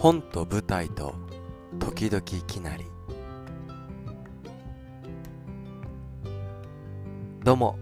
[0.00, 1.16] 本と舞台と
[1.80, 2.84] 時々きなり。
[7.42, 7.76] どうも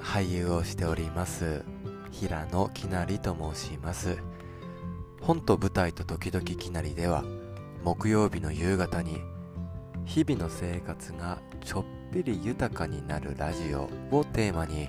[0.00, 1.62] 俳優をしております
[2.12, 4.16] 平野きなりと申します。
[5.20, 7.22] 本と舞台と時々きなりでは
[7.84, 9.20] 木曜日の夕方に
[10.06, 14.88] 日々の生活がちょっぴり豊かになるラジオをテーマに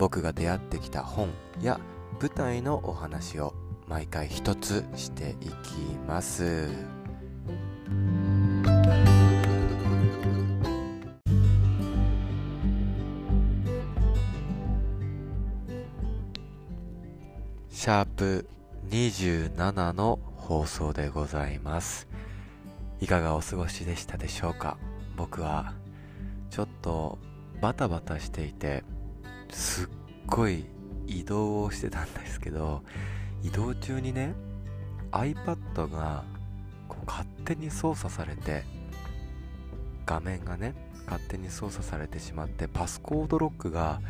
[0.00, 1.30] 僕が出会ってきた本
[1.62, 1.78] や
[2.20, 3.54] 舞台のお話を
[3.86, 5.52] 毎回一つしていき
[6.06, 6.68] ます。
[17.70, 18.48] シャープ
[18.88, 22.08] 27の放送でございます。
[23.00, 24.78] いかがお過ごしでしたでしょうか？
[25.16, 25.74] 僕は
[26.50, 27.18] ちょっと
[27.60, 28.82] バタバタしていて
[29.50, 29.88] すっ
[30.26, 30.64] ごい
[31.06, 32.82] 移動をしてたんですけど
[33.44, 34.34] 移動中にね
[35.12, 36.24] iPad が
[36.88, 38.64] こう勝手に操作されて
[40.06, 40.74] 画面がね
[41.06, 44.00] 勝手に操作されてしまってパスコードロックが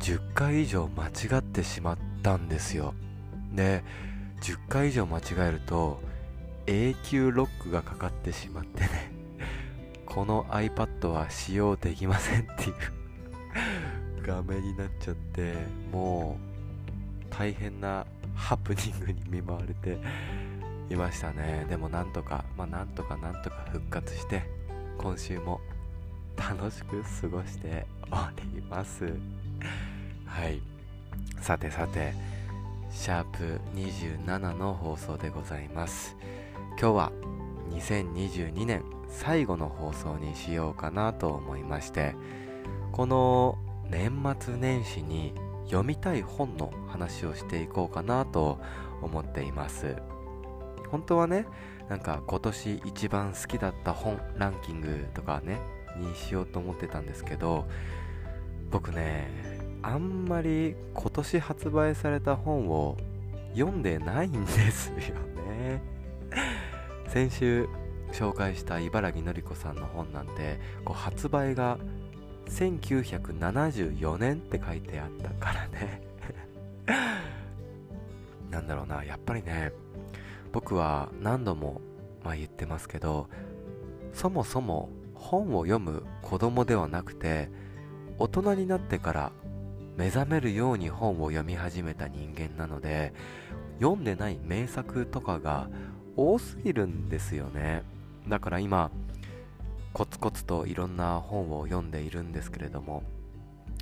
[0.00, 2.94] 10回以上間違ってしまったんですよ。
[3.52, 3.84] で
[4.42, 6.00] 10回以上間違えると
[6.66, 9.12] 永久ロックがかかってしまってね
[10.06, 12.74] この iPad は使用できませんっていう
[14.26, 15.54] 画面になっちゃって
[15.92, 16.38] も
[17.22, 19.98] う大変なハプニングに見舞われて
[20.88, 21.66] いましたね。
[21.68, 24.42] でもなんとかまあなんとかなんとか復活して
[24.98, 25.60] 今週も
[26.36, 28.16] 楽しく過ごしてお
[28.54, 29.12] ります。
[30.26, 30.60] はい。
[31.40, 32.14] さてさて
[32.90, 36.16] シャープ27の放送でございます。
[36.80, 37.12] 今日は
[37.70, 42.14] 2022年最後の放送にしようかなと思いまして
[42.92, 43.58] この
[43.90, 45.34] 年末年始に
[45.70, 48.58] 読みたい本の話をしていこうかなと
[49.00, 49.96] 思っています。
[50.90, 51.46] 本当はね
[51.88, 55.60] なんか今年一番好きだった本ランキングとかね
[55.96, 57.66] にしようと思ってたんですけど
[58.70, 59.30] 僕ね
[59.82, 62.96] あんまり今年発売された本を
[63.54, 64.94] 読んでないんですよ
[65.48, 65.82] ね。
[67.06, 67.68] 先週
[68.12, 71.78] 紹介した茨城のり子さんの本なんてこう発売が
[72.50, 76.02] 1974年って書いてあったからね。
[78.50, 79.72] なんだろうなやっぱりね
[80.52, 81.80] 僕は何度も、
[82.24, 83.28] まあ、言ってますけど
[84.12, 87.48] そもそも本を読む子供ではなくて
[88.18, 89.32] 大人になってから
[89.96, 93.12] 目覚めるように本を読み始めた人間なので
[93.78, 95.68] 読んでない名作とかが
[96.16, 97.82] 多すぎるんですよね。
[98.28, 98.90] だから今
[99.92, 103.02] コツコツといろんな本を読んでいるんですけれども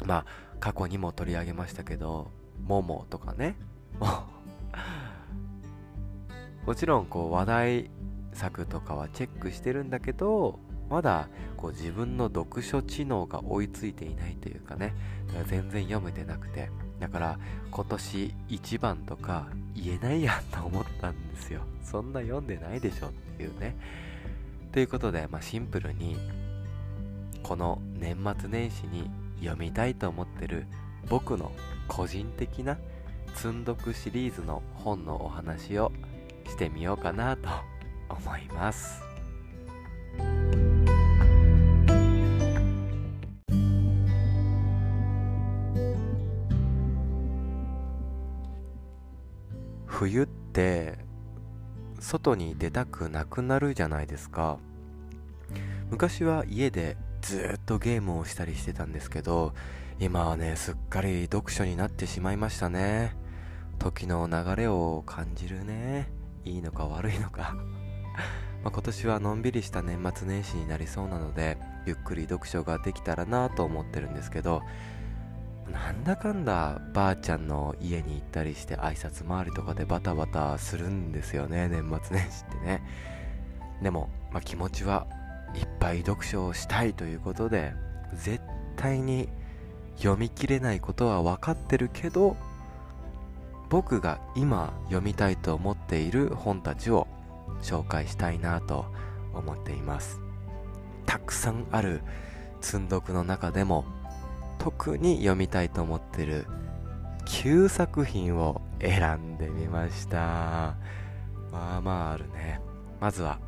[0.05, 0.27] まあ
[0.61, 2.31] 過去にも取り上げましたけど
[2.67, 3.57] 「モモ」とかね。
[6.67, 7.91] もちろんこう話題
[8.35, 10.59] 作とかはチェックしてるんだけど
[10.91, 14.95] まだこう自分の読書知能が追いついていないというかね。
[15.47, 16.71] 全然読めてなくて。
[16.99, 17.39] だから
[17.71, 21.63] 今年一番とか言えないやんと思ったんですよ。
[21.83, 23.77] そんな読んでないでしょっていうね。
[24.79, 26.17] ということで、まあ、シンプルに
[27.43, 30.69] この年末年始に読みたいと思ってる
[31.09, 31.51] 僕の
[31.89, 32.79] 個人的な
[33.35, 35.91] 積んどくシリーズの本のお話を
[36.47, 37.49] してみようかなと
[38.09, 39.03] 思います。
[49.87, 50.99] 冬って
[51.99, 54.61] 外に出たくなくなるじゃないですか。
[55.91, 59.55] 昔は家でずっとゲームをしたりしてたんですけど
[59.99, 63.17] 今はねすっかり読書になってしまいましたね。
[63.79, 66.11] 時の流れを感じるね。
[66.45, 67.55] いいのか悪いのか。
[68.63, 74.63] ま今年はのんびりした年末年始になりそうなのでゆっくり読書ができたらなと思ってるんですけど
[75.71, 82.83] なんだかんだばあちゃんの家に行ったりして挨拶回りとかでバタバタするんですよね年末年始ってね。
[83.83, 85.07] でも、まあ、気持ちは
[85.55, 87.73] いっぱい読書をしたいということで
[88.15, 88.41] 絶
[88.77, 89.29] 対に
[89.97, 92.37] 読み切れないことは分かってるけど
[93.69, 97.07] 僕が今読みたいと思っている本たちを
[97.63, 98.87] 紹介したいなと
[99.35, 100.21] 思っています。
[101.05, 102.03] たくさんある
[102.61, 103.85] 積んどくの中でも
[104.59, 106.47] 特に読みたいと思ってる
[107.27, 110.77] 9作品を選んでみました。
[111.51, 112.61] まあまああるね。
[113.01, 113.39] まずは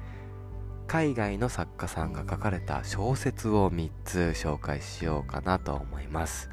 [0.90, 6.50] 海外の作家さんが書かれた小説を3つ紹介しようかなと思います。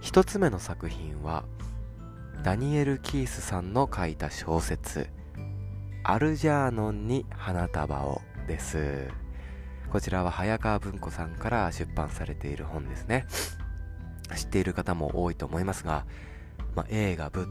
[0.00, 1.44] 1つ目の作品は
[2.42, 5.10] ダニエル・キースさんの書いた小説
[6.02, 9.10] アルジャーノンに花束をです。
[9.92, 13.26] こちらは早川文庫さんから出版されている本ですね。
[14.34, 16.06] 知っている方も多いと思いますが、
[16.74, 17.46] まあ、映画舞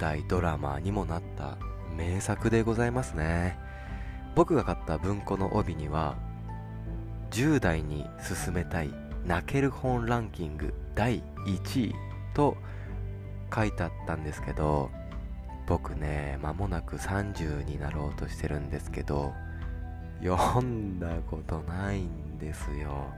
[0.00, 1.58] 台ドラマにもなった
[1.96, 3.64] 名作でございますね。
[4.36, 6.14] 僕が買った文庫の帯には
[7.30, 8.04] 10代に
[8.44, 8.90] 勧めたい
[9.24, 11.94] 泣ける本ランキング第1位
[12.34, 12.56] と
[13.52, 14.90] 書いてあったんですけど
[15.66, 19.32] 僕ね間もなく30になろうとしてるんですけど
[20.22, 23.12] 読んだことないんですよ。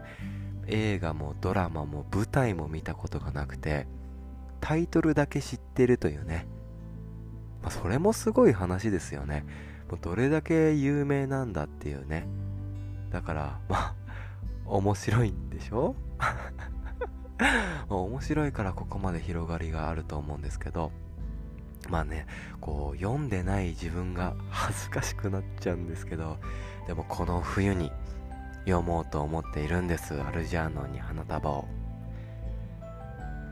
[0.66, 3.86] 映画もドラマも舞台も見たことがなくて
[4.60, 6.46] タイトルだけ知ってるというね、
[7.62, 9.44] まあ、それもすごい話ですよね。
[9.88, 12.26] もうどれだけ有名なんだっていうね。
[13.10, 13.94] だからまあ
[14.66, 15.94] 面白いんでしょ？
[17.88, 20.92] 面白いからここまで広がりがあると思うんですけど。
[21.88, 22.26] まあね
[22.60, 26.38] こう読んでない自分が恥ずかしくなっちゃうんですけど。
[26.86, 27.92] でもこの冬に
[28.64, 30.20] 読もうと思っているんです。
[30.20, 31.68] アルジャーノンに花束を。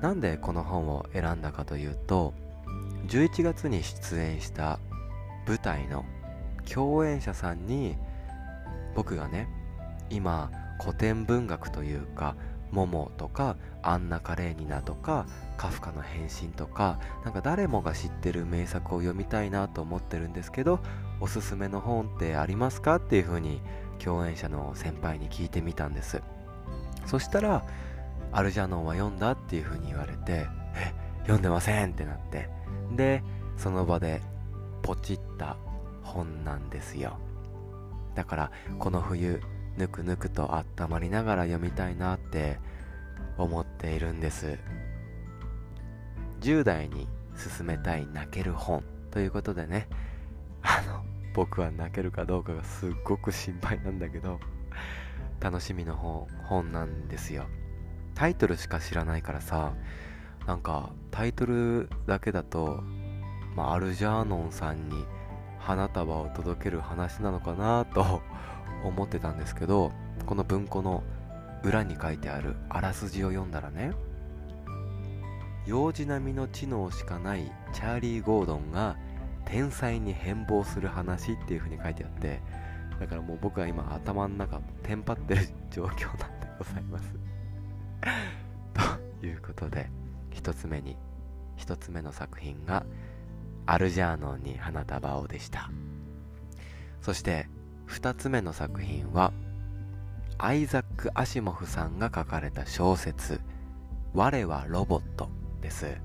[0.00, 2.35] なんでこの本を選んだかというと
[3.09, 4.79] 11月に出演した
[5.47, 6.05] 舞台の
[6.73, 7.97] 共演者さんに
[8.95, 9.49] 僕がね
[10.11, 12.37] 今古典文学というか
[12.71, 15.27] モモとかアンナ・カレーニナとか
[15.57, 20.81] カフカの変身とかなんか誰もが知ってる名作を読みたいなと思ってるんですけど
[21.21, 23.61] おすすめの本ってありますかっていう風に
[23.99, 26.21] 共演者の先輩に聞いてみたんです。
[27.07, 27.65] そしたら
[28.33, 32.51] アルジャノンは読んだっていう風に言われてえ読んでませんってなって。
[32.93, 33.23] で
[33.57, 34.21] その場で
[34.83, 35.57] ポチった
[36.06, 37.19] 本なんですよ。
[38.14, 39.43] だからこの冬
[39.76, 42.58] ぬくぬくと温まりながら読みたいなって
[43.37, 44.58] 思っているんです。
[46.41, 49.88] 10代に勧めたい泣ける本ということでね。
[50.62, 51.05] あの
[51.35, 54.41] 僕は泣けるかどうかがすっごく心配なんだけど
[55.38, 57.44] 楽しみの本本なんですよ。
[58.14, 59.75] タイトルしか知らないからさ
[60.47, 62.82] なんかタイトルだけだと、
[63.55, 65.05] まあ、アルジャーノンさんに
[65.67, 68.23] 花束を届ける話なのかなと
[68.87, 69.91] 思ってたんですけど
[70.25, 71.03] この文庫の
[71.65, 73.91] 裏に書いてあるあらすじを読んだらね
[75.67, 78.97] 幼児並みの知能しかないチャーリー・ゴードンが
[79.45, 82.41] 天才に変貌する話っていう風に書いてあって
[83.01, 87.15] だからもう僕は今頭の中テンパってる状況なんでございます。
[89.21, 89.91] ということで
[90.31, 90.97] 1つ目に
[91.57, 92.87] 1つ目の作品が
[93.67, 95.71] アルジャーノンに花束をでした。
[97.01, 97.49] そして
[97.89, 99.33] 2つ目の作品は
[100.39, 103.41] アイザック・アシモフさんが書かれた小説
[104.13, 105.29] 「我はロボット」
[105.63, 105.99] です。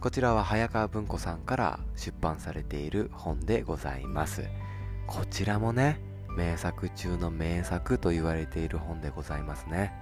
[0.00, 4.44] こちらは早川文庫さんから出版されている本でございます。
[5.06, 5.98] こちらもね
[6.36, 9.92] 名作中の名作と言われている本でございますね。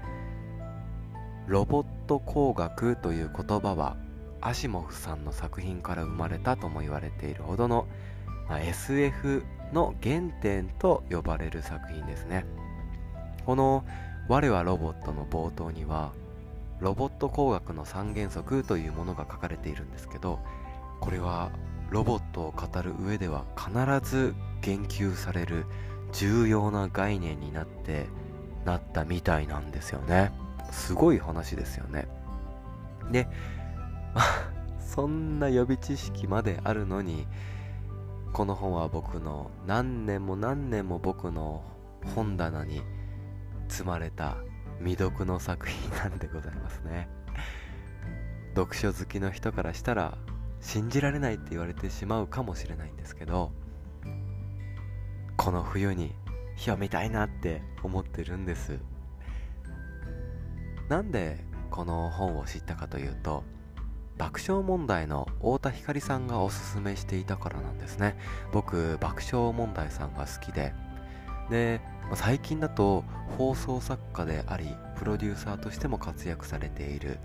[1.47, 3.97] ロボット工学という言葉は
[4.43, 7.87] アシモフさんの作品から生まれたとも言われているほどの、
[8.49, 12.45] まあ、SF の原点と呼ばれる作品ですね。
[13.47, 13.85] この
[14.29, 16.13] 「我はロボット」の冒頭には
[16.81, 20.41] ロボット工学の三原則というものが書かれているんですけど
[21.01, 21.51] これは
[21.91, 23.71] ロボットを語る上では必
[24.09, 25.67] ず言及される
[26.13, 28.07] 重要な概念になって
[28.65, 30.33] なったみたいなんですよね。
[30.71, 32.09] すごい話ですよね。
[33.11, 33.29] で
[34.81, 37.27] そんな予備知識まであるのに
[38.33, 41.63] この本は僕の何年も何年も僕の
[42.15, 42.83] 本棚に
[43.69, 44.37] 積まれた
[44.79, 47.09] 未読の作品なんでございますね。
[48.55, 50.19] 読書好きの人からしたら
[50.61, 53.51] 信じられないって言われてしまうかもしれないんですけど
[55.37, 56.15] この冬に
[56.57, 58.79] 読みたいなって思ってるんです。
[60.89, 63.45] なんでこの本を知ったかというと
[64.23, 68.17] 爆笑問題の太田光さんがおすすめしていたからなんですね。
[68.53, 70.73] 僕爆笑問題さんが好きで。
[71.51, 71.81] で
[72.15, 73.03] 最近だと
[73.37, 77.19] 放送作家でありプロデューサーとしても活躍されている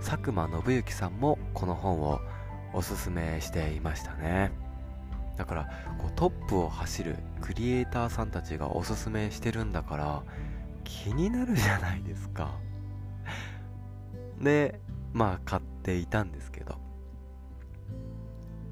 [0.00, 2.20] 佐久間信行さんもこの本を
[2.72, 4.52] おすすめしていましたね。
[5.36, 10.22] だからこうトップを走るクリエイターさんたちがおすすめしてるんだから
[10.84, 12.54] 気になるじゃないですか。
[14.40, 14.78] で
[15.16, 16.76] まあ買っていたんですけど。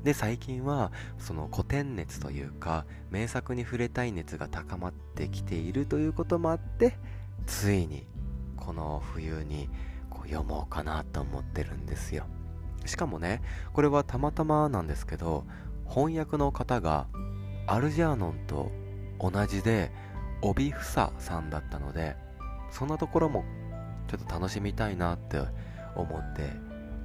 [0.02, 6.98] で最近はその古典熱というか名作に触れたい熱が高まってきているということもあって
[7.46, 8.06] ついに
[8.58, 9.70] この冬に
[10.10, 12.26] こう読もうかなと思ってるんですよ。
[12.84, 13.40] しかもね
[13.72, 15.46] これはたまたまなんですけど
[15.88, 17.06] 翻訳の方が
[17.66, 18.70] アルジャーノンと
[19.18, 19.90] 同じで
[20.42, 22.18] 帯房さんだったので
[22.70, 23.46] そんなところも
[24.08, 25.40] ちょっと楽しみたいなって
[25.96, 26.50] 思って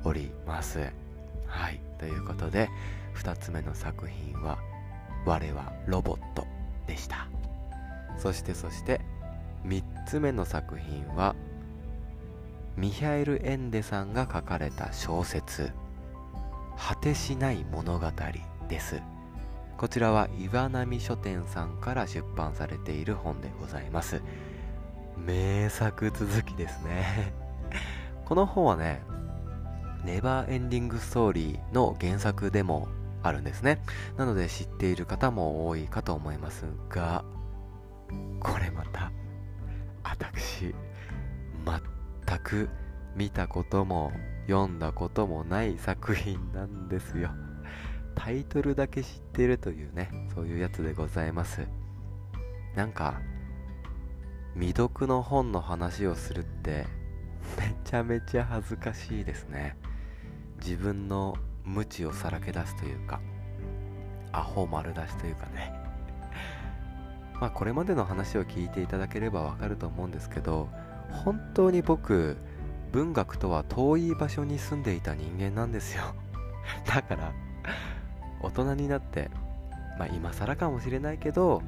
[0.04, 0.92] おります。
[1.48, 1.80] はい。
[1.98, 2.70] ということで
[3.16, 4.58] 2つ目の作品は
[5.26, 6.48] 「我はロボット」
[6.88, 7.28] でした。
[8.18, 9.02] そしてそして
[9.66, 11.36] 3つ目の作品は
[12.78, 15.72] ミハエル・エンデさんが書かれた小説
[16.80, 18.08] 「果てしない物語」
[18.70, 19.02] です。
[19.78, 24.22] こちらは岩波書店さんから出版されている本でございます。
[25.18, 27.49] 名作続きですね。
[28.30, 29.02] この本はね
[30.06, 32.88] ネバーエンディングストーリーの原作でも
[33.24, 33.82] あるんですね。
[34.18, 37.26] なので知っている方も多いかと思いますが
[38.40, 39.12] これまた
[40.04, 40.74] 私
[41.66, 42.70] 全く
[43.16, 44.12] 見たことも
[44.48, 47.32] 読んだこともない作品なんですよ。
[48.14, 51.68] タイトルだけ知ってるというねそういうやつでございます。
[52.76, 53.20] なんか
[54.54, 56.99] 未読の本の話をするって
[57.58, 59.76] めちゃめちゃ恥ずかしいですね。
[60.60, 63.22] 自分の無知をさらけ出すというか
[64.32, 65.74] アホ丸出しというかね。
[67.40, 70.70] まあこれまでの話を聞いていただければわかると思うんですけど
[71.24, 72.38] 本当に僕
[72.92, 76.04] 文学とは遠い場所に住んでいた人間なんですよ。
[76.86, 77.32] だから
[78.42, 79.30] 大人になって、
[79.98, 81.62] まあ、今更かもしれないけど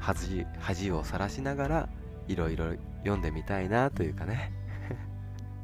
[0.00, 1.88] 恥恥をさらしながら
[2.28, 4.52] いろいろ読んでみたいなというかね。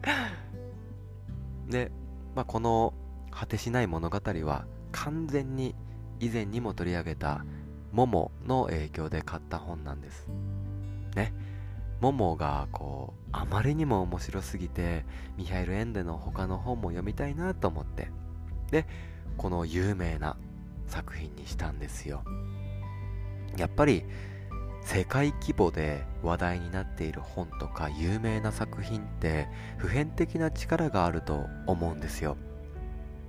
[1.68, 1.90] で、
[2.34, 2.94] まあ、この
[3.30, 5.74] 「果てしない物語」は完全に
[6.20, 7.44] 以前にも取り上げた
[7.92, 10.28] 「モモ」の影響で買った本なんです。
[11.14, 11.32] ね。
[12.00, 15.06] モモがこうあまりにも面白すぎて
[15.38, 18.10] ミハイル・エンデの他の本も読みたいなと思って
[18.70, 18.86] で
[19.38, 20.36] この有名な
[20.86, 22.22] 作品にしたんですよ。
[23.56, 24.04] やっぱり
[24.86, 32.36] 世界規模で話題になっている本とか有名な作品って普遍的な力があると思うんですよ。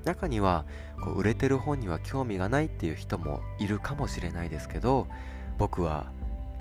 [0.05, 0.65] 中には
[1.03, 5.07] こう売れてる本には興味がないっていう人もいるかもしれないですけど
[5.57, 6.11] 僕は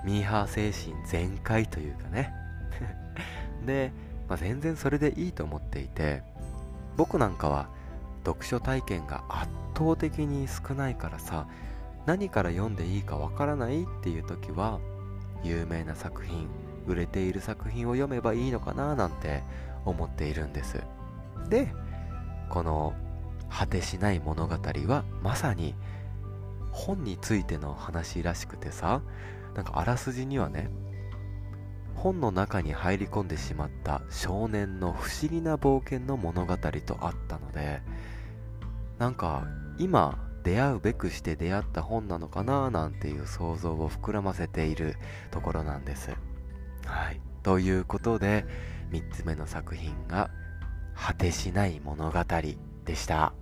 [0.02, 2.32] ミーハー精神全開というかね。
[3.66, 3.92] で、
[4.30, 6.22] まあ、全然それでいいと思っていて
[6.96, 7.68] 僕なんかは
[8.24, 11.46] 読書体験が圧倒的に少ないからさ
[12.06, 14.80] 何から読んでいいかわからないっていう時は
[15.42, 16.48] 有名な作品
[16.86, 19.42] 売れている作品を読めばいいのかななんて
[19.84, 20.82] 思っているんです。
[21.48, 21.72] で
[22.48, 22.94] この
[23.50, 24.54] 「果てしない物語」
[24.86, 25.74] はまさに
[26.70, 29.00] 本についての話らしくてさ
[29.54, 30.70] なんかあらすじにはね
[31.94, 37.80] 本の中に入り込んでしまった少年の不思議な冒険の物語とあったので
[38.98, 39.46] なんか
[39.78, 44.96] 今出会うべくして出会った本なのかななんていう想像を膨らませている
[45.32, 46.10] ところなんです。
[46.84, 47.20] はい。
[47.42, 48.46] ということで
[48.92, 50.30] 3つ目の作品が
[50.94, 52.20] 「果てしない物語」
[52.86, 53.32] でした。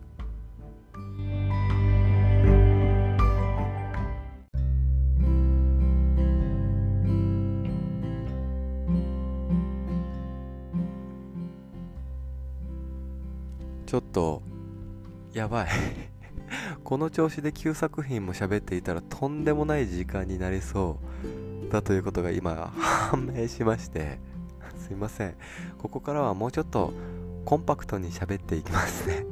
[13.85, 14.43] ちょっと
[15.35, 16.14] やばい
[16.85, 20.99] この調子で9作品も喋っていたらとんでもない時間になりそ
[21.69, 24.19] うだということが今判明しまして
[24.77, 25.35] すいません。
[25.79, 26.93] ここからはもうちょっと
[27.47, 29.25] コンパクトに喋っていきますね。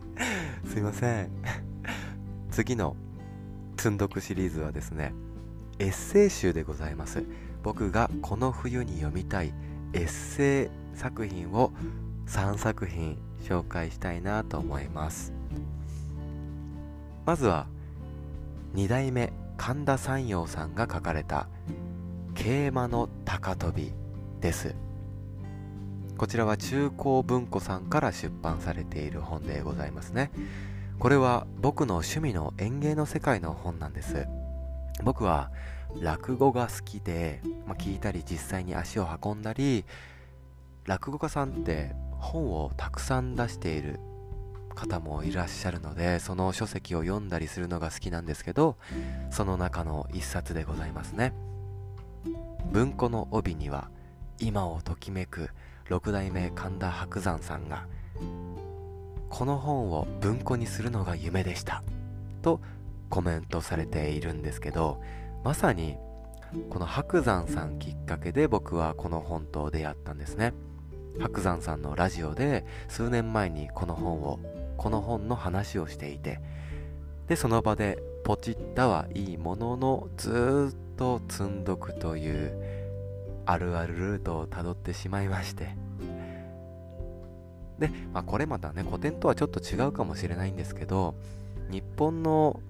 [0.66, 1.30] すいません。
[2.50, 2.96] 次の
[3.76, 5.12] 積んどくシリーズはですね
[5.78, 7.22] エッセイ集でございます。
[7.62, 9.52] 僕がこの冬に読みたい
[9.92, 11.72] エッセイ作品を
[12.26, 15.35] 3作品紹介したいなと思います。
[17.26, 17.66] まずは
[18.76, 21.48] 2代目神田山陽さんが書かれた
[22.36, 23.92] 「桂馬の高跳び」
[24.40, 24.76] です。
[26.16, 30.30] こちらは中高文庫さんから出版されている本でございますね。
[31.00, 34.28] これは僕の趣味の園芸の世界の本なんです。
[35.02, 35.50] 僕は
[36.00, 39.84] 落語が好きで、まあ、聞いたり実際に足を運んだり
[40.84, 43.98] 落語家さんって本をたくさん出している
[44.76, 48.76] 方もいらっしゃるのでその書籍を読んだりするのが好きなんですけど
[49.30, 51.32] その中の一冊でございますね。
[52.70, 53.90] 文庫の帯には
[54.38, 55.50] 今をときめく
[55.88, 57.86] 六代目神田伯山さんが
[59.30, 61.82] この本を文庫にするのが夢でした
[62.42, 62.60] と
[63.08, 65.00] コメントされているんですけど
[65.44, 65.96] まさに
[66.70, 70.52] この白山さんきっかけで僕はこの本と出会ったんですね。
[71.18, 74.38] 白山さんのラジオで数年前にこの本を
[74.76, 76.40] この本の話をしていて
[77.28, 82.86] でその場でポチったはいいもののずっと積んどくという
[83.46, 85.76] あるあるルートをたどってしまいまして。
[87.78, 91.14] で、まあ、これまたね古典とはちょっと違うかもしれないんですけど
[91.70, 92.60] 日本の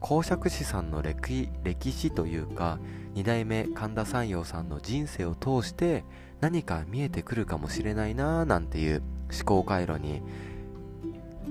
[0.00, 2.78] 公爵士さんの歴歴史というか
[3.14, 6.04] 2代目神田山陽さんの人生を通して
[6.40, 10.22] 何か見えてくるかもしれないなーなんていう思考回路に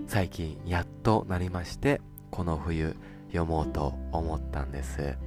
[0.06, 2.96] 最近やっとなりましてこの冬
[3.28, 5.18] 読もうと思ったんです。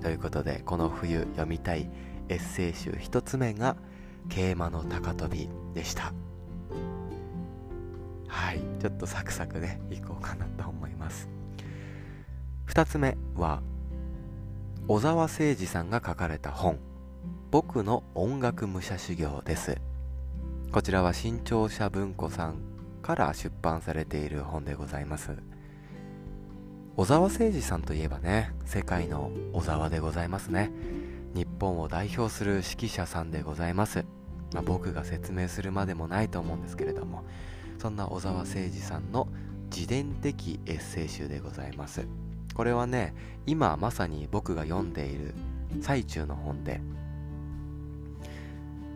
[0.00, 1.90] ということでこの冬読みたい
[2.28, 3.76] エッセイ集1つ目が
[4.28, 6.12] 「桂馬の高跳び」でした。
[8.28, 11.28] はいちょっとサクサクねいこうかなと思います。
[12.68, 13.62] 2つ目は
[14.88, 16.78] 小沢誠二さんが書かれた本
[17.50, 19.78] 「僕の音楽武者修行」です。
[20.72, 22.71] こちらは新潮社文庫さん
[23.02, 25.36] から出版されている本でございます。
[26.96, 30.70] 小沢誠二さんといえばね世界の小沢でございますね。
[31.34, 34.04] 日本を代表する指揮者さんでございます、
[34.52, 37.24] まあ、僕が説明するまでもないと思うんですけれども
[37.78, 39.28] そんな小沢誠二さんの
[39.74, 42.06] 自伝的エッセイ集でございます。
[42.54, 43.14] これはね
[43.46, 45.34] 今まさに僕が読んでいる
[45.80, 46.82] 最中の本で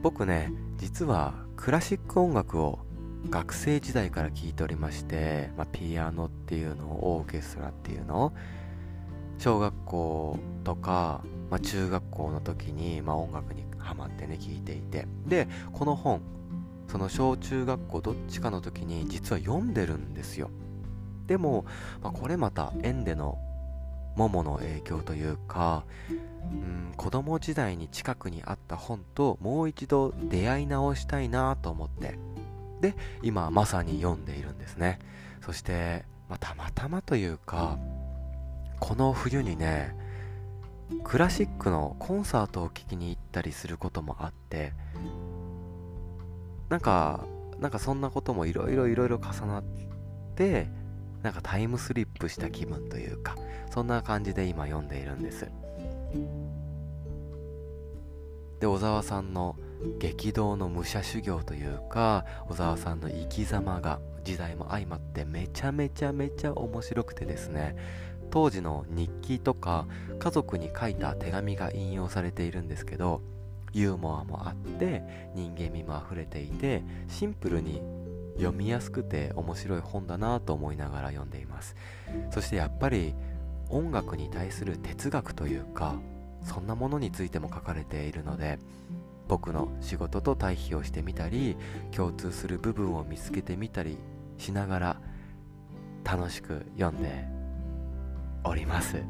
[0.02, 2.80] 僕ね実はクラシック音楽を
[3.28, 8.32] 学生時代から聴いておりまして、まあ、ピアノっていうのオーケストラっていうの
[9.38, 15.06] 小学校とか、まあ、中学校の時に、まあ、音楽にハマってね聴いていて。
[15.26, 16.20] でこの本
[16.88, 20.50] その小中学校どっちかの時に実は読んでるんですよ。
[21.26, 21.64] でも、
[22.00, 23.38] まあ、これまた縁での
[24.16, 32.18] モモの影響というかうん子供時代に近くにあった本ともう一度出会い直したいなと思って。
[32.80, 34.98] で今まさに読んでいるんですね。
[35.40, 37.78] そして、まあ、たまたまというか
[38.80, 39.94] この冬にね
[41.04, 44.72] クラシックのコンサートを聴きに行ったりすることもあって
[46.68, 47.24] なんか
[47.58, 49.64] なんかそんなこともいろいろいろいろ重なっ
[50.34, 50.68] て
[51.22, 53.36] なんかタイムスリップした気分というか
[53.70, 55.48] そんな感じで今読んでいるんです。
[58.60, 59.56] で小沢さんの
[59.98, 67.76] 激動の武者修行というか小沢さんの生き様が時代も相まってめちゃめちゃめちゃ面白くてですね
[68.30, 69.86] 当時の日記とか
[70.18, 73.22] 家族に書いた手紙が引用されているんですけど
[73.72, 75.02] ユーモアもあって
[75.34, 77.82] 人間味もあふれていてシンプルに
[78.36, 81.74] 読みやすくて面白い本だなと思いながら読んでいます。
[82.30, 83.14] そしてやっぱり
[83.68, 85.96] 音楽に対する哲学というか
[86.44, 88.58] そんなものについても書かれているので
[89.28, 91.56] 僕の仕事と対比をしてみたり
[91.90, 93.98] 共通する部分を見つけてみたり
[94.38, 95.00] しながら
[96.04, 97.26] 楽しく読んで
[98.44, 99.02] おります。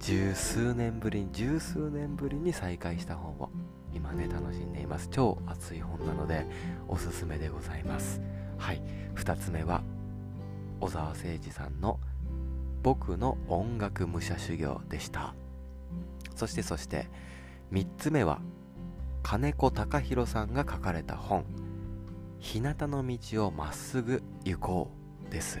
[0.00, 3.50] 十数年ぶりに十数年ぶりに再開した本を
[3.94, 5.08] 今ね楽しんでいます。
[5.10, 6.46] 超熱い本なので
[6.88, 8.20] おすすめでございます。
[8.58, 8.82] はい。
[9.14, 9.82] 2つ目は
[10.80, 11.98] 小沢誠二さんの
[12.82, 15.34] 「僕の音楽武者修行」でした。
[16.34, 17.08] そしてそして
[17.72, 18.40] 3つ目は
[19.28, 21.44] 金子隆弘さんが書かれた本
[22.38, 24.92] 「日向の道をまっすぐ行こ
[25.26, 25.58] う」です。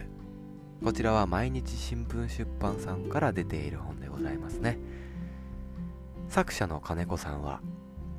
[0.84, 4.78] こちらは毎日新聞出版さんから出ている本でございますね。
[6.28, 7.60] 作者の金子さんは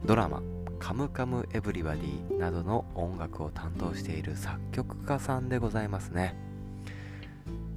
[0.03, 0.43] ドラマ
[0.79, 6.35] 「カムカムエヴリバディ」などの音楽を担当している作曲家さんでございますね。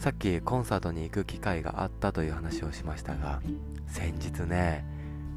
[0.00, 3.40] さっきコンサートに行く機会があったという話をしましたが
[3.87, 4.85] 先日ね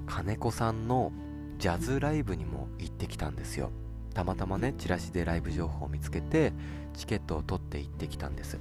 [0.07, 1.11] 金子さんの
[1.57, 3.71] ジャズライブにも行ってきたんですよ。
[4.13, 6.53] たまたまねチラシでライブ情報を見つけて
[6.93, 8.59] チケットを取って行ってきたんです。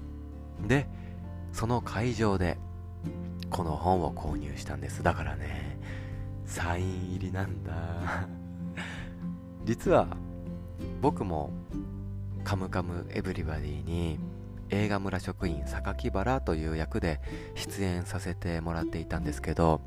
[0.67, 0.87] で
[1.53, 2.59] その会場で
[3.51, 5.03] この本を購入したんです。
[5.03, 5.79] だからね
[6.47, 7.73] サイン入りなんだ。
[9.65, 10.09] 実は
[11.01, 11.51] 僕も
[12.45, 14.19] 「カムカムエヴリバディ」に
[14.71, 17.21] 映画村職員榊原という役で
[17.55, 19.83] 出演させてもらっていたんですけど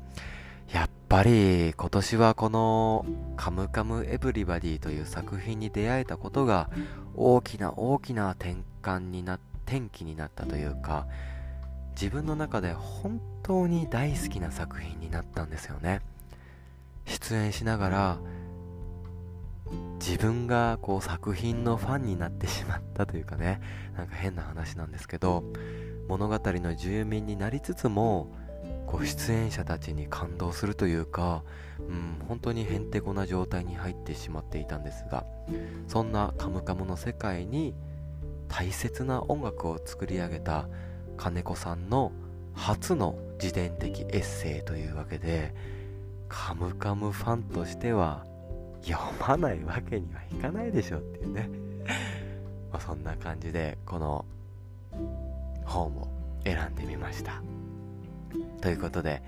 [0.72, 6.68] やっぱり今年はこの「カムカムエヴリバディ」という作品に出会えたことが
[7.14, 11.06] 大きな大きな転換にな転機になったというか
[11.92, 16.00] 自分の中で本当に大好きな作品になったんですよね。
[17.04, 18.18] 出演しながら
[20.00, 23.60] 自分がこう作品のファンになってしまったというかね
[23.96, 25.44] なんか変な話なんですけど
[26.08, 28.28] 物語の住民になりつつも
[28.96, 31.44] こう出演者たちに感動するというか、
[31.78, 35.26] うん、本当にへんてこな状態に入ってしまっていたんですが
[35.86, 37.74] そんな「カムカム」の世界に
[38.48, 40.66] 大切な音楽を作り上げた
[41.18, 42.10] 金子さんの
[42.54, 45.54] 初の自伝的エッセイというわけで
[46.30, 48.24] カムカムファンとしては
[48.80, 51.50] 読まないわけにはいかないでしょうっていうね。
[52.72, 54.24] まそんな感じでこの
[55.66, 56.08] 本を
[56.44, 57.42] 選んでみました。
[58.60, 59.22] ということで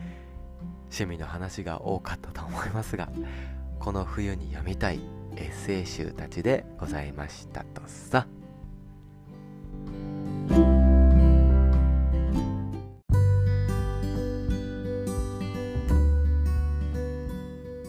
[0.85, 3.09] 趣味の話が多かったと思いますが
[3.79, 5.01] この冬に読みたい
[5.37, 8.27] エッセイ集たちでございましたとさ。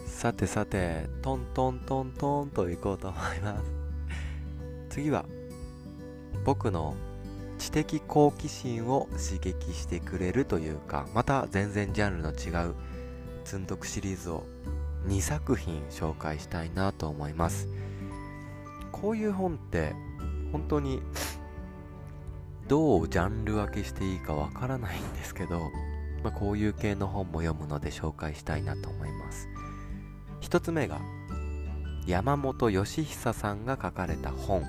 [0.06, 3.64] さてさてトントントントンといこうと思います。
[4.90, 5.24] 次は
[6.44, 6.94] 僕の
[7.60, 12.74] 知的好奇心を刺激してくれるというかまた全然ジャンルの違う
[13.44, 14.44] 積んどくシリーズを
[15.06, 17.68] 2作品紹介したいなと思います。
[18.92, 19.94] こういう本って
[20.52, 21.02] 本当に
[22.66, 25.70] どうジャンル分けしていいかわからないんですけど、
[26.22, 29.48] まあ、こういう系の本も読むので紹介したいなと思います。
[30.42, 31.00] 1つ目が
[32.06, 34.64] 山本義久さんが書かれた本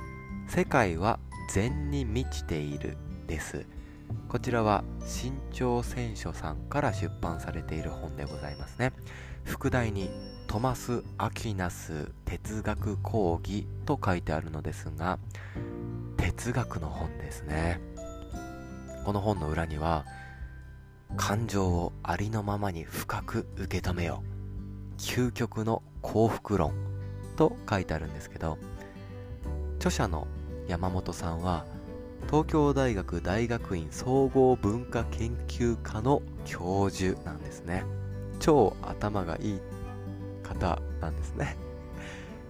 [0.48, 1.18] 「世界は
[1.50, 3.66] 禅に満ちている」です。
[4.28, 8.92] こちらは新潮選書さんから出版されている本でございますね。
[9.44, 10.10] 副題に
[10.46, 15.18] トマス・アキナス哲学講義と書いてあるのですが
[16.16, 17.80] 哲学の本ですね。
[19.04, 20.04] この本の裏には
[21.16, 24.34] 感情をありのままに深く受け止めよう。
[24.96, 26.72] 究極の幸福論
[27.36, 28.58] と書いてあるんですけど
[29.76, 30.26] 著者の
[30.68, 31.66] 山本さんは
[32.26, 37.84] 東京大学大学院総合文化研究科の教授なんですね。
[38.40, 39.60] 超頭がいい
[40.42, 41.56] 方なんですね。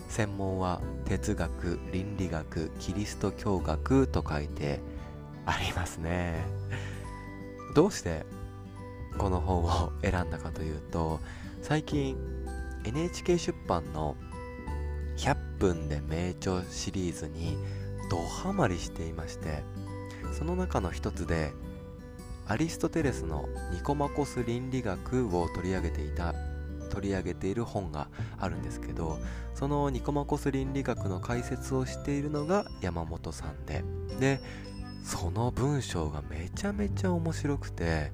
[0.09, 4.81] 専門は哲学倫理学キリスト教学と書いて
[5.45, 6.45] ありますね。
[7.75, 8.25] どうして
[9.19, 11.21] この本を選んだかというと
[11.63, 12.17] 最近
[12.85, 14.17] NHK 出版の
[15.17, 17.57] 100分で名著シリーズに
[18.15, 19.65] ドハマりしていまして
[20.33, 21.53] その中の一つで
[22.47, 26.33] アリストテレスのニコマコス倫理学を取り上げていた
[26.91, 28.07] 取り上げている本が
[28.39, 29.19] あるんですけど
[29.55, 33.83] そのニコマコス倫理学の解説をしているのが山本さんで
[34.21, 34.41] で
[35.03, 38.13] その文章がめちゃめちゃ面白くて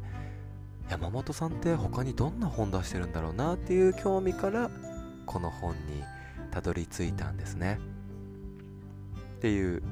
[0.89, 4.71] 山本さんって他にどんな本出してるんだろうなっていう興味から
[5.27, 6.03] この本に
[6.51, 7.79] たどり着いたんですね。
[9.41, 9.83] っていう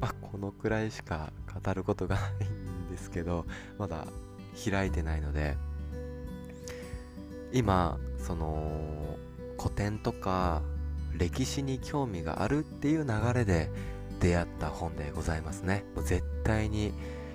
[0.00, 1.30] まあこのくらいしか
[1.62, 3.44] 語ることがないんですけど
[3.76, 4.06] まだ
[4.64, 5.58] 開いてないので
[7.52, 9.18] 今その
[9.58, 10.62] 古典とか
[11.18, 13.70] 歴史に興味があるっていう流れで
[14.20, 15.84] 出会った本でございますね。
[16.04, 16.92] 絶対に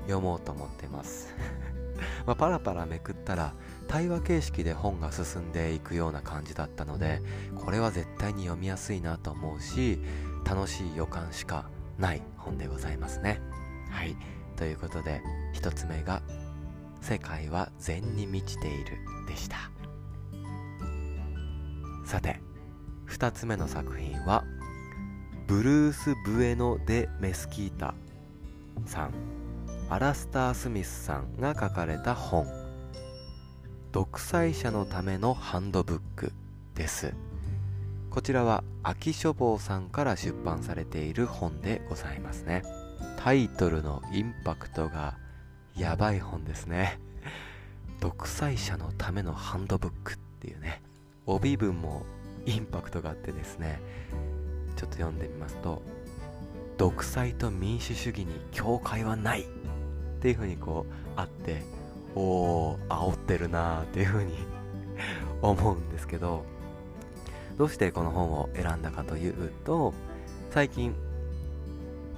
[0.08, 1.34] 読もうと思ってます。
[2.26, 3.54] まあ、パラパラめくったら
[3.94, 7.22] 対話形式で本が進んでいくような感じだったので
[7.56, 10.00] これは絶対に読みやすいなと思うし
[10.44, 13.40] 楽しい予感しかない本でございますね。
[13.92, 14.18] はい。
[14.56, 15.22] ということで
[15.54, 16.24] 1つ目が
[17.02, 18.98] 「世界は禅に満ちている」
[19.30, 19.70] でした。
[22.04, 22.42] さて
[23.10, 24.44] 2つ目の作品は
[25.46, 27.94] ブルース・ブエノ・デ・メスキータ
[28.88, 29.14] さん
[29.88, 32.63] アラスター・スミスさんが書かれた本
[33.94, 36.34] 独裁者のためのハンドブック
[36.74, 37.14] です。
[38.10, 42.64] こちらは秋書房さんから出版されている本でございますね。
[43.20, 45.16] タイトルのインパクトが
[45.78, 47.00] やばい本ですね。
[48.00, 50.82] 独裁者のためのハンドブックっていうね
[51.28, 52.04] 帯文も
[52.48, 53.80] インパクトがあってですね。
[54.76, 55.84] ちょっと読んでみますと
[56.80, 59.46] 独裁と民主主義に境界はないっ
[60.20, 61.62] ていう風にこうあって
[62.16, 64.38] おお煽ってるなーっていう風に
[65.42, 66.46] 思うんですけど
[67.58, 69.94] どうしてこの本を選んだかというと
[70.52, 70.96] 最近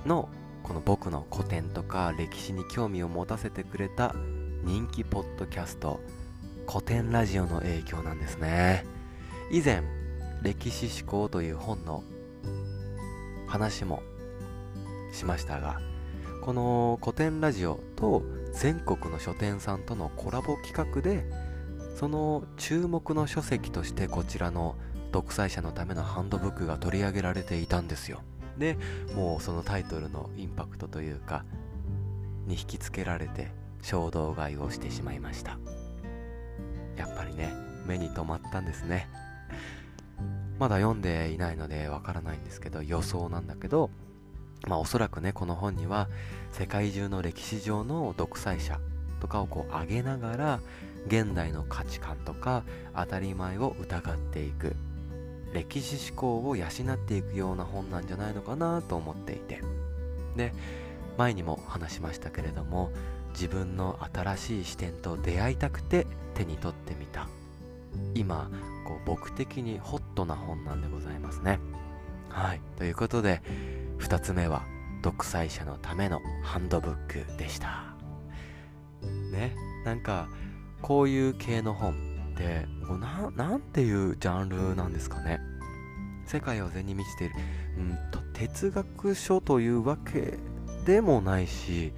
[0.05, 0.29] の
[0.63, 4.15] この僕の古典とか歴史に興味を持たせてくれた
[4.63, 5.99] 人気ポッドキャスト
[6.67, 8.85] 古典ラジオの影響なんですね。
[9.51, 9.83] 以前
[10.41, 12.03] 歴史思考という本の
[13.47, 14.01] 話も
[15.11, 15.79] しましたが
[16.41, 18.23] この古典ラジオと
[18.55, 21.25] 全国の書店さんとのコラボ企画で
[21.95, 24.75] その注目の書籍としてこちらの
[25.11, 28.21] 独裁者のためのハンドブックが取り上げられていたんですよ。
[28.57, 28.77] で
[29.13, 31.43] もうそのタイトルのインパクトというか
[32.47, 35.57] に引きつけられて衝動買いをしてしまいました。
[36.95, 37.53] やっぱりね
[37.85, 39.09] 目に留まったんですね。
[40.59, 43.89] まだ読んでいないのでわからないんですけど予想なんだけど
[44.67, 46.07] まあおそらくねこの本には
[46.51, 48.79] 世界中の歴史上の独裁者
[49.19, 50.59] とかをこう上げながら
[51.07, 52.63] 現代の価値観とか
[52.95, 54.75] 当たり前を疑っていく
[55.53, 59.61] 歴史思考を養っていくような本なんじゃないのかなと思っていて。
[60.35, 60.51] で
[61.17, 62.91] 前にも話しましたけれども
[63.29, 67.29] 自分の新しい視点と出会いたくて手に取ってみた。
[68.13, 68.49] 今
[68.85, 71.59] こう僕的にホットな本なんでございますね。
[72.29, 72.61] はい。
[72.77, 73.41] ということで
[73.99, 74.63] 2つ目は
[75.01, 77.95] 独裁者のためのハンドブックでした。
[79.31, 79.55] ね
[79.85, 80.27] なんか
[80.81, 81.93] こういう系の本
[82.33, 85.39] ってこうななんていうジャンルなんですかね。
[86.25, 87.35] 世界を禅に満ちている、
[87.77, 90.39] うんと、哲学書というわけ
[90.85, 91.93] でもないし、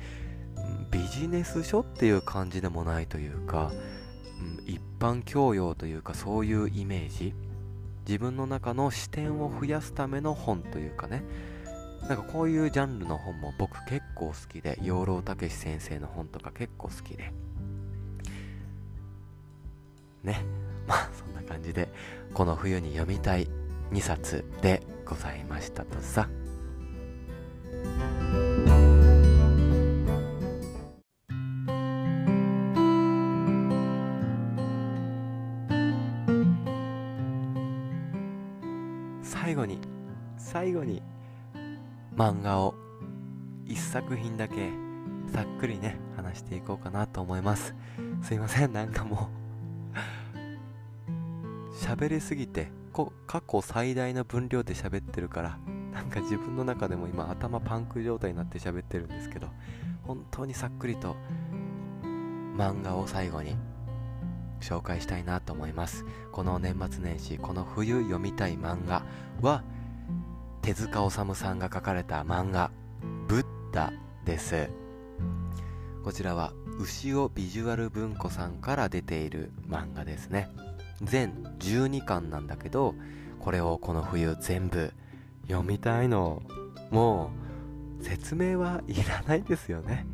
[0.92, 3.72] ビジネス書っていう感じでもないというか、
[4.40, 7.34] うん、一般教養というかそういうイメージ。
[8.06, 11.24] 自分の中の視点を増やすための本というかね。
[12.08, 17.34] なんかこういうジャンルの本も僕結構好きで養老孟司先生の本とか結構好きで。
[20.24, 20.42] ね。
[20.88, 21.90] まあそんな感じで
[22.34, 23.50] この冬に読みたい
[23.92, 26.30] 2冊でございましたとさ。
[42.18, 42.74] 漫画を。
[43.68, 44.72] 1作品だけ
[45.32, 47.76] さっくりね話していこうかなと思います。
[48.24, 49.30] すいませんなんかも
[49.94, 51.76] う。
[51.86, 55.60] 喋りすぎてこ過去最大の分量で喋ってるから
[55.94, 59.50] なんか自分の中でも今頭パンク状態になって喋ってるんですけど
[60.04, 61.16] 本当にさっくりと
[62.56, 63.56] 漫画を最後に
[64.60, 66.04] 紹介したいなと思います。
[66.32, 69.04] この年末年始この冬読みたい漫画
[69.42, 69.64] は
[70.68, 72.72] 手塚治虫さんが書かれた漫画
[73.30, 73.94] 「ブッダ」
[74.26, 74.70] です。
[76.04, 80.50] こちらは牛尾ビジュアル文庫さんから出ている漫画ですね。
[81.02, 82.96] 全12巻なんだけど
[83.40, 84.92] これをこの冬全部
[85.48, 86.44] 読みたいの。
[86.92, 87.32] も
[88.02, 90.06] う説明はいらないですよね。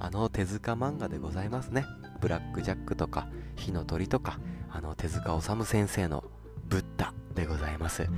[0.00, 1.86] あの手塚漫画でございますね。
[2.20, 4.40] ブラック・ジャックとか火の鳥とか
[4.72, 6.24] あの手塚治虫先生の
[6.66, 8.08] ブッダでございます。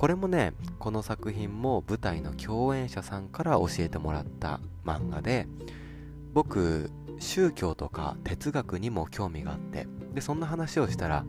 [0.00, 5.46] これもねこの作品も舞台の共演者さんから教えてもらった漫画で
[6.32, 11.26] 僕宗教とか哲学にも興味があってでそんな話をしたら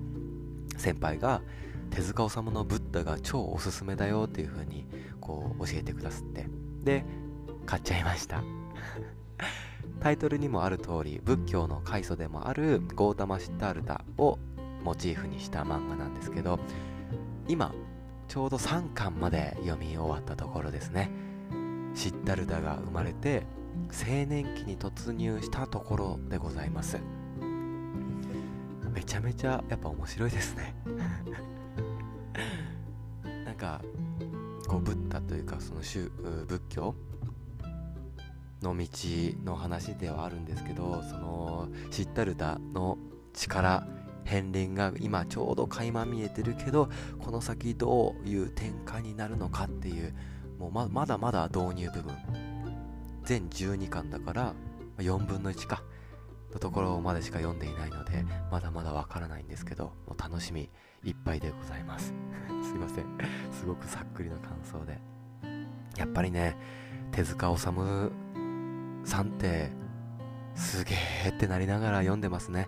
[0.77, 1.41] 先輩が
[1.89, 4.87] 手塚治虫のブッダが超おすすめだよっていう風に
[5.19, 6.47] こう教えてくださって
[6.81, 7.03] で
[7.65, 8.41] 買っちゃいました。
[9.99, 14.39] タイトルにもある通り仏教の開祖でもあるゴータマ・シッタールタを
[14.85, 16.57] モチーフにした漫画なんですけど
[17.49, 17.73] 今
[18.31, 21.11] ちょうど3巻まで読み終わったところですね。
[21.93, 23.43] シッタルタが生まれて
[23.89, 26.97] 青年期に突入したところでございます。
[28.93, 30.73] めちゃめちゃやっぱ面白いですね。
[33.43, 33.81] なんか
[34.65, 36.09] こうブッダというかその宗
[36.47, 36.95] 仏教？
[38.61, 38.87] の道
[39.43, 42.97] の話ではあるんですけどそのシッタルタの
[43.33, 43.85] 力
[44.25, 50.13] 片鱗が今ちょうど垣間見えてるけどこの先どういう展開になるのかっていう
[50.59, 52.15] もうまだまだ導入部分。
[53.23, 54.53] 全12巻だから
[54.97, 55.83] 4分の1か。
[56.53, 60.69] のところまでしか読んでいないのでまだまだわからないんですけどもう楽しみ
[61.03, 62.13] いっぱいでございます。
[62.61, 63.05] すいません。
[63.51, 64.99] すごくさっくりな感想で。
[65.97, 66.55] やっぱりね
[67.11, 68.11] 手塚治虫
[69.03, 69.71] さんって
[70.55, 72.67] すげえってなりながら読んでますね。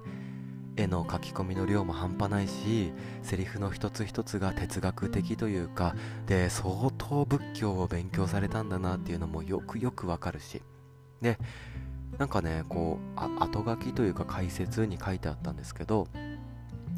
[0.76, 10.62] 絵の書き込みの量も半端ないしセリフの一つ一つが哲学的というかで相当仏教を勉強されたんだなっていうのもよくよくわかるし。
[11.22, 11.38] で
[12.18, 16.08] なんかねこうあ後書きというか解説に書いてあったんですけど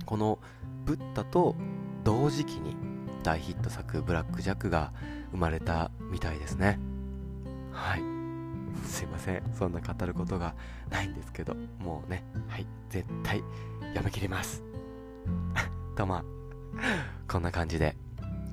[0.06, 0.40] この
[0.84, 1.56] ブッダと
[2.04, 2.76] 同時期に
[3.24, 4.92] 大ヒット作「ブラック・ジャック」が
[5.32, 6.80] 生まれたみたいですね。
[7.72, 8.15] はい。
[8.84, 9.44] すいません。
[9.58, 10.56] そんな語ることが
[10.90, 13.44] ないんですけどもうねはい絶対
[13.94, 14.64] 読み切ります。
[15.96, 16.24] とまあ
[17.28, 17.96] こんな感じで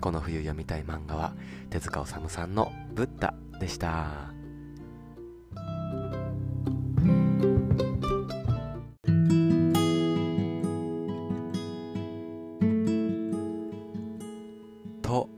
[0.00, 1.34] この冬読みたい漫画は
[1.70, 4.32] 手塚治虫さんの「ブッダ」でした。
[15.02, 15.28] と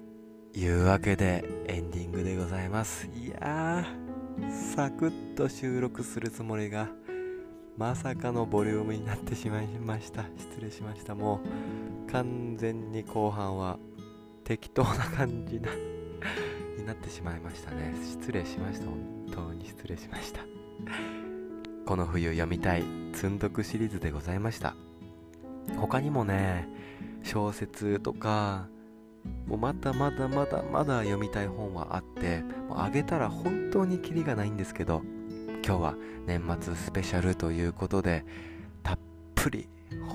[0.55, 3.09] いうわけでエンディングでございます。
[3.09, 4.04] いや
[4.75, 6.89] サクッと収録するつもりが
[7.77, 10.25] まさかのボリュームになってしまいました。
[10.37, 11.15] 失礼しました。
[11.15, 11.41] も
[12.09, 13.79] う完全に後半は
[14.43, 15.71] 適当な感じな
[16.77, 17.95] になってしまいましたね。
[18.03, 18.87] 失礼しました。
[18.87, 20.41] 本当に失礼しました。
[21.87, 22.83] この冬読みたい
[23.13, 24.75] 積んどくシリーズでございました。
[25.77, 26.69] 他にもね
[27.23, 28.67] 小説とか
[29.47, 35.03] もうまだまだまだまだ読みたい本はあってもうあげたら本当にキリがないんですけど
[35.67, 35.95] 今日は
[36.27, 38.25] 年末スペシャルということで
[38.83, 38.99] たっ
[39.35, 39.69] ぷり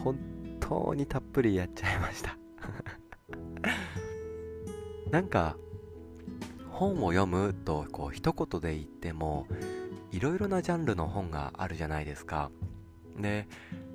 [0.03, 0.17] 本
[0.59, 2.37] 当にたっぷりやっちゃいました。
[5.11, 5.57] なんか
[6.69, 9.47] 本を読むとこう一言で言っても
[10.11, 12.51] いろいろなジャンルの本があるじゃないですか。
[13.17, 13.47] で、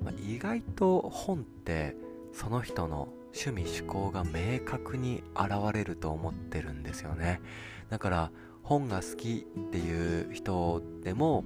[0.03, 1.95] まあ、意外と本って
[2.31, 7.41] その人の趣味趣向が明確に現れると思ってるんですよね。
[7.89, 8.31] だから
[8.63, 11.43] 本が好きっていう人でも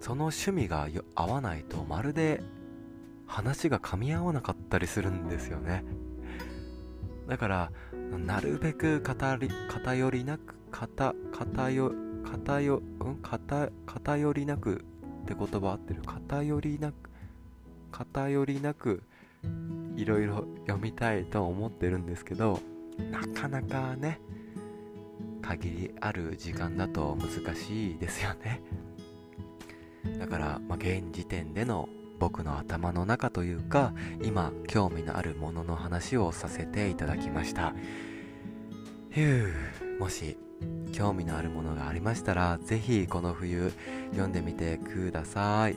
[0.00, 2.42] その趣味が合わないとまるで
[3.26, 5.82] 話が噛み合わなかったりするんですよね。
[7.26, 7.72] だから
[8.18, 9.38] なるべく偏
[10.10, 13.18] りなく偏偏うん？
[13.86, 14.84] 偏りなく
[15.22, 16.02] って言葉合ってる？
[16.02, 17.10] 偏りなく
[17.90, 19.02] 偏りなく
[19.96, 22.60] いろいろ読みたいと思ってるんですけど
[23.10, 24.20] なかなかね
[25.42, 28.62] 限りある時間だと難しいですよね。
[30.18, 37.74] だから、まあ、現時点での僕の頭の中というか今興味のあるものの話をさせていただきました。
[39.10, 40.36] ひゅーもし
[40.92, 43.72] 興味のあるものがありましたらぜひこの冬
[44.10, 45.76] 読んでみてください。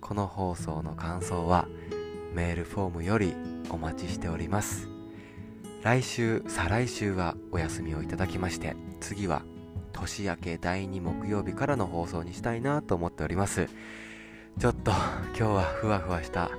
[0.00, 1.66] この放送の感想は
[2.38, 3.34] メールフォームより
[3.68, 4.88] お待ちしております。
[5.82, 9.42] 来週再来週はお休みをいただきまして次は
[9.90, 13.68] 年明け第2木曜日からの放送にしたいなと思っております。
[14.60, 16.52] ちょっと今日はふわふわした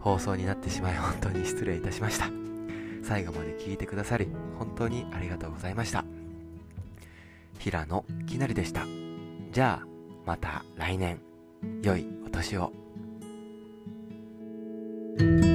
[0.00, 2.30] 放送になってしまい本当に失礼いたしました。
[3.02, 6.02] 最後まで聞いてくださり本当にありがとうございました。
[7.58, 8.86] 平野きなりでした。
[9.52, 9.86] じゃあ
[10.24, 11.20] また来年。
[11.82, 12.83] 良いお年を。
[15.16, 15.53] thank you